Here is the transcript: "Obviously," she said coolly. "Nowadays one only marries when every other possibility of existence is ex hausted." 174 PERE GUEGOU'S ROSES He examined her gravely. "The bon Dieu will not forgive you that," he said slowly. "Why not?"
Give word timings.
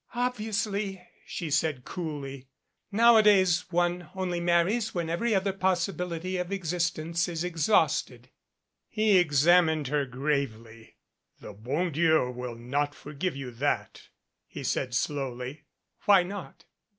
"Obviously," 0.15 0.99
she 1.27 1.51
said 1.51 1.85
coolly. 1.85 2.47
"Nowadays 2.91 3.65
one 3.69 4.09
only 4.15 4.39
marries 4.39 4.95
when 4.95 5.11
every 5.11 5.35
other 5.35 5.53
possibility 5.53 6.37
of 6.37 6.51
existence 6.51 7.27
is 7.27 7.45
ex 7.45 7.67
hausted." 7.67 8.29
174 8.95 8.95
PERE 8.95 8.95
GUEGOU'S 8.95 8.95
ROSES 8.95 9.13
He 9.13 9.17
examined 9.51 9.87
her 9.89 10.05
gravely. 10.07 10.95
"The 11.39 11.53
bon 11.53 11.91
Dieu 11.91 12.31
will 12.31 12.55
not 12.55 12.95
forgive 12.95 13.35
you 13.35 13.51
that," 13.51 14.07
he 14.47 14.63
said 14.63 14.95
slowly. 14.95 15.65
"Why 16.07 16.23
not?" 16.23 16.65